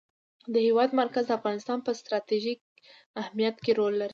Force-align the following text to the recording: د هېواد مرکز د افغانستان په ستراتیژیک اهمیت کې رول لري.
د 0.53 0.55
هېواد 0.67 0.89
مرکز 1.01 1.23
د 1.27 1.31
افغانستان 1.39 1.79
په 1.83 1.91
ستراتیژیک 1.99 2.59
اهمیت 3.21 3.55
کې 3.63 3.71
رول 3.79 3.93
لري. 4.01 4.09